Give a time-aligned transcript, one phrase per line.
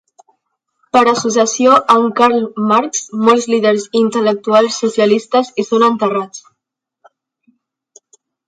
[0.95, 6.45] Per associació amb Karl Marx, molts líders i intel·lectuals socialistes hi són enterrats.